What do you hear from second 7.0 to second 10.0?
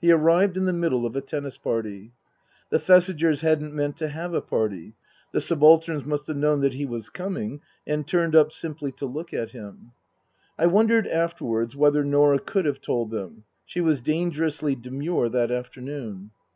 coming and turned up simply to look at him.